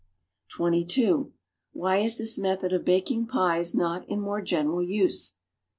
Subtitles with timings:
[0.49, 1.31] (22)
[1.77, 5.35] AVhy is this method of baking pies not in more general use?